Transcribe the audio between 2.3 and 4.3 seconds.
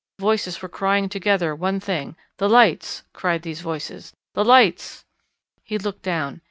"The lights!" cried these voices.